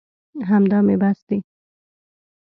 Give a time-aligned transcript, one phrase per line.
[0.49, 1.39] همدا مې بس دي.